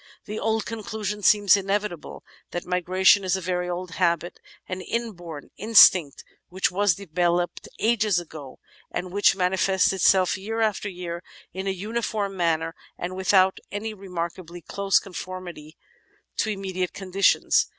[0.25, 6.71] The conclusion seems inevitable that migration is a very old habit, an inborn instinct which
[6.71, 8.57] was developed ages ago,
[8.89, 11.21] and which manifests itself year after year
[11.53, 15.77] in a uniform manner and without any remarkably close conformity
[16.37, 17.67] to inunediate conditions.